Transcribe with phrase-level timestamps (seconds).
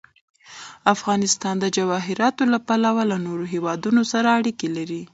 [0.95, 5.01] افغانستان د جواهرات له پلوه له نورو هېوادونو سره اړیکې لري.